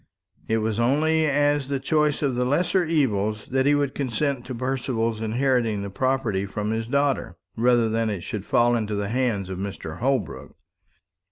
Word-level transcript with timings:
It 0.47 0.57
was 0.57 0.79
only 0.79 1.27
as 1.27 1.67
the 1.67 1.79
choice 1.79 2.23
of 2.23 2.33
the 2.33 2.43
lesser 2.43 2.83
evil 2.83 3.33
that 3.51 3.67
he 3.67 3.75
would 3.75 3.93
consent 3.93 4.47
to 4.47 4.55
Percival's 4.55 5.21
inheriting 5.21 5.83
the 5.83 5.91
property 5.91 6.47
from 6.47 6.71
his 6.71 6.87
daughter, 6.87 7.37
rather 7.55 7.87
than 7.87 8.09
it 8.09 8.21
should 8.23 8.43
fall 8.43 8.75
into 8.75 8.95
the 8.95 9.09
hands 9.09 9.47
of 9.47 9.59
Mr. 9.59 9.99
Holbrook. 9.99 10.55